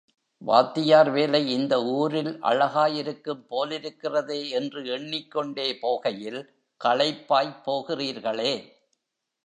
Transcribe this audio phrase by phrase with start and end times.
[0.41, 6.41] வாத்தியார் வேலை இந்த ஊரில் அழகாயிருக்கும் போலிருக்கிறதே என்று எண்ணிக்கொண்டே போகையில்,
[6.81, 8.53] களைப்பாய்ப் போகிறீர்களே?